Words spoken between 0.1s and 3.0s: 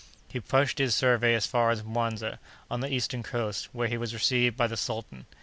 He pushed his survey as far as Muanza, on the